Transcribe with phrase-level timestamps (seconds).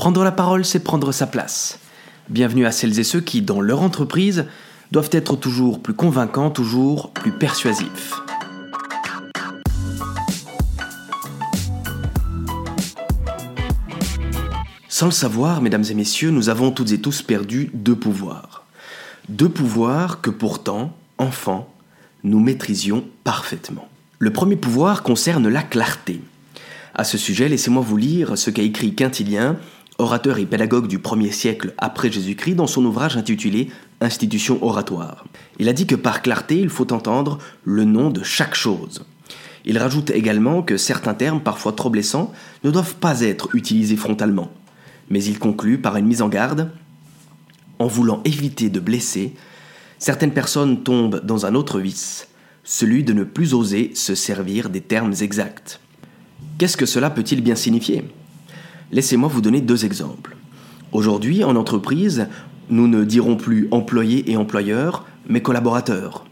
[0.00, 1.78] Prendre la parole, c'est prendre sa place.
[2.30, 4.46] Bienvenue à celles et ceux qui, dans leur entreprise,
[4.92, 8.14] doivent être toujours plus convaincants, toujours plus persuasifs.
[14.88, 18.64] Sans le savoir, mesdames et messieurs, nous avons toutes et tous perdu deux pouvoirs.
[19.28, 21.70] Deux pouvoirs que pourtant, enfants,
[22.24, 23.86] nous maîtrisions parfaitement.
[24.18, 26.22] Le premier pouvoir concerne la clarté.
[26.94, 29.58] À ce sujet, laissez-moi vous lire ce qu'a écrit Quintilien,
[30.00, 33.68] orateur et pédagogue du 1er siècle après Jésus-Christ, dans son ouvrage intitulé
[34.00, 35.24] Institution oratoire.
[35.58, 39.04] Il a dit que par clarté, il faut entendre le nom de chaque chose.
[39.66, 42.32] Il rajoute également que certains termes, parfois trop blessants,
[42.64, 44.50] ne doivent pas être utilisés frontalement.
[45.10, 46.70] Mais il conclut par une mise en garde
[47.78, 49.34] En voulant éviter de blesser,
[49.98, 52.28] certaines personnes tombent dans un autre vice,
[52.64, 55.78] celui de ne plus oser se servir des termes exacts.
[56.56, 58.04] Qu'est-ce que cela peut-il bien signifier?
[58.92, 60.36] Laissez-moi vous donner deux exemples.
[60.92, 62.26] Aujourd'hui, en entreprise,
[62.68, 66.24] nous ne dirons plus employé et employeur, mais collaborateur.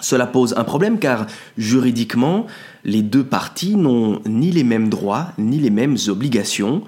[0.00, 2.46] Cela pose un problème car juridiquement,
[2.84, 6.82] les deux parties n'ont ni les mêmes droits ni les mêmes obligations.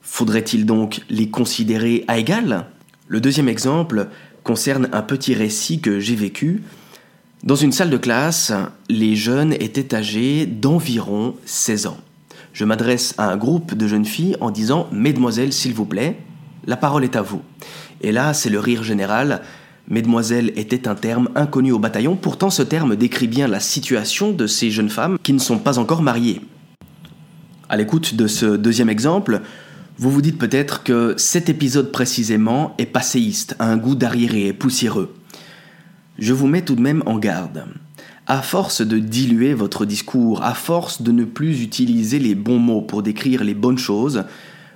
[0.00, 2.66] Faudrait-il donc les considérer à égal?
[3.08, 4.08] Le deuxième exemple
[4.42, 6.62] concerne un petit récit que j'ai vécu
[7.44, 8.52] dans une salle de classe,
[8.88, 11.96] les jeunes étaient âgés d'environ 16 ans.
[12.52, 16.18] Je m'adresse à un groupe de jeunes filles en disant Mesdemoiselles, s'il vous plaît,
[16.66, 17.42] la parole est à vous.
[18.00, 19.42] Et là, c'est le rire général.
[19.88, 24.46] Mesdemoiselles était un terme inconnu au bataillon, pourtant ce terme décrit bien la situation de
[24.46, 26.40] ces jeunes femmes qui ne sont pas encore mariées.
[27.68, 29.40] À l'écoute de ce deuxième exemple,
[29.98, 34.52] vous vous dites peut-être que cet épisode précisément est passéiste, a un goût d'arriéré et
[34.52, 35.14] poussiéreux
[36.18, 37.64] je vous mets tout de même en garde.
[38.32, 42.80] À force de diluer votre discours, à force de ne plus utiliser les bons mots
[42.80, 44.24] pour décrire les bonnes choses,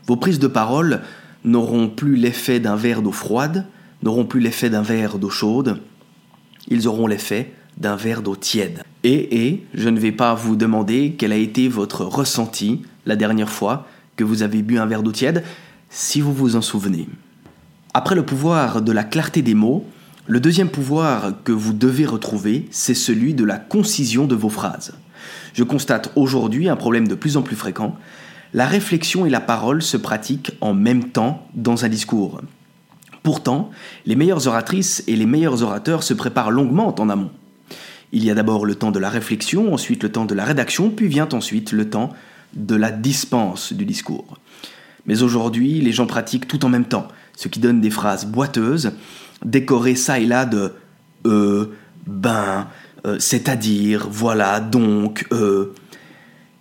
[0.06, 1.00] vos prises de parole
[1.42, 3.64] n'auront plus l'effet d'un verre d'eau froide,
[4.02, 5.80] n'auront plus l'effet d'un verre d'eau chaude,
[6.68, 8.83] ils auront l'effet d'un verre d'eau tiède.
[9.05, 13.48] Et, et, je ne vais pas vous demander quel a été votre ressenti la dernière
[13.48, 15.42] fois que vous avez bu un verre d'eau tiède,
[15.89, 17.08] si vous vous en souvenez.
[17.95, 19.86] Après le pouvoir de la clarté des mots,
[20.29, 24.95] le deuxième pouvoir que vous devez retrouver, c'est celui de la concision de vos phrases.
[25.55, 27.97] Je constate aujourd'hui un problème de plus en plus fréquent.
[28.53, 32.41] La réflexion et la parole se pratiquent en même temps dans un discours.
[33.23, 33.70] Pourtant,
[34.05, 37.31] les meilleures oratrices et les meilleurs orateurs se préparent longuement en amont.
[38.11, 40.91] Il y a d'abord le temps de la réflexion, ensuite le temps de la rédaction,
[40.91, 42.13] puis vient ensuite le temps
[42.55, 44.39] de la dispense du discours.
[45.07, 48.93] Mais aujourd'hui, les gens pratiquent tout en même temps, ce qui donne des phrases boiteuses
[49.45, 50.73] décorer ça et là de
[51.27, 51.73] euh,
[52.07, 52.69] ben,
[53.07, 55.73] euh, c'est-à-dire, voilà, donc, euh.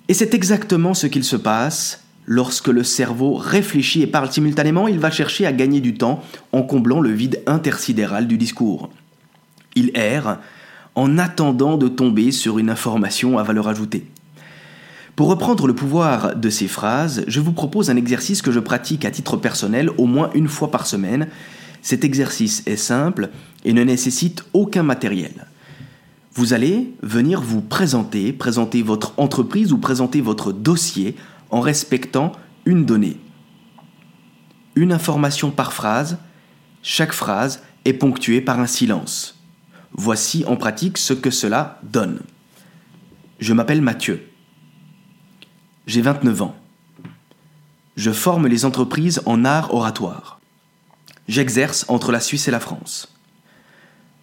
[0.08, 5.00] Et c'est exactement ce qu'il se passe lorsque le cerveau réfléchit et parle simultanément, il
[5.00, 8.90] va chercher à gagner du temps en comblant le vide intersidéral du discours.
[9.76, 10.40] Il erre
[10.96, 14.08] en attendant de tomber sur une information à valeur ajoutée.
[15.16, 19.06] Pour reprendre le pouvoir de ces phrases, je vous propose un exercice que je pratique
[19.06, 21.28] à titre personnel au moins une fois par semaine
[21.86, 23.30] cet exercice est simple
[23.64, 25.46] et ne nécessite aucun matériel.
[26.34, 31.16] Vous allez venir vous présenter, présenter votre entreprise ou présenter votre dossier
[31.52, 32.32] en respectant
[32.66, 33.18] une donnée.
[34.74, 36.18] Une information par phrase,
[36.82, 39.40] chaque phrase est ponctuée par un silence.
[39.94, 42.22] Voici en pratique ce que cela donne.
[43.38, 44.28] Je m'appelle Mathieu.
[45.86, 46.56] J'ai 29 ans.
[47.96, 50.40] Je forme les entreprises en art oratoire.
[51.28, 53.12] J'exerce entre la Suisse et la France.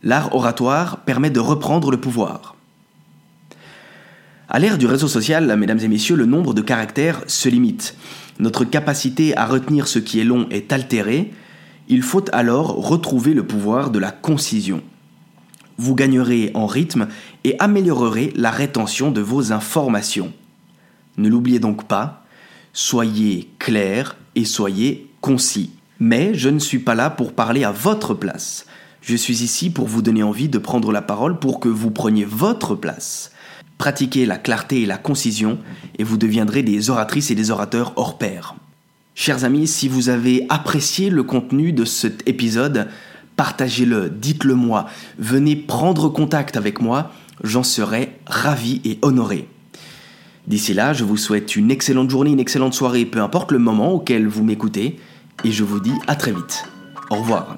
[0.04, 2.56] L'art oratoire permet de reprendre le pouvoir.
[4.48, 7.96] À l'ère du réseau social, mesdames et messieurs, le nombre de caractères se limite.
[8.38, 11.32] Notre capacité à retenir ce qui est long est altérée.
[11.88, 14.82] Il faut alors retrouver le pouvoir de la concision.
[15.78, 17.08] Vous gagnerez en rythme
[17.44, 20.32] et améliorerez la rétention de vos informations.
[21.16, 22.24] Ne l'oubliez donc pas,
[22.72, 25.70] soyez clair et soyez concis.
[26.04, 28.66] Mais je ne suis pas là pour parler à votre place.
[29.02, 32.24] Je suis ici pour vous donner envie de prendre la parole pour que vous preniez
[32.24, 33.30] votre place.
[33.78, 35.60] Pratiquez la clarté et la concision
[36.00, 38.56] et vous deviendrez des oratrices et des orateurs hors pair.
[39.14, 42.88] Chers amis, si vous avez apprécié le contenu de cet épisode,
[43.36, 44.86] partagez-le, dites-le moi,
[45.20, 47.12] venez prendre contact avec moi,
[47.44, 49.46] j'en serai ravi et honoré.
[50.48, 53.92] D'ici là, je vous souhaite une excellente journée, une excellente soirée, peu importe le moment
[53.92, 54.98] auquel vous m'écoutez
[55.44, 56.64] et je vous dis à très vite.
[57.10, 57.56] Au revoir.